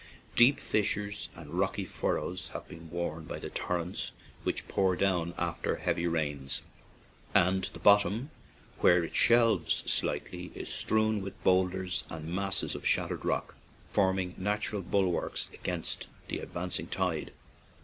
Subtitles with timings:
[0.35, 5.31] Deep fissures and rocky fur rows have been worn by the torrents which pour down
[5.37, 6.63] after heavy rains,
[7.35, 8.31] and the bottom,
[8.79, 13.53] where it shelves slightly, is strewn with bowlders and masses of shattered rock,
[13.91, 17.31] forming natural bulwarks against the advancing tide.